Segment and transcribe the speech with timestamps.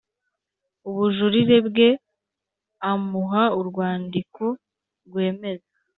[0.89, 1.89] ubujurire bwe
[2.91, 4.43] Amuha urwandiko
[5.05, 5.69] rwemeza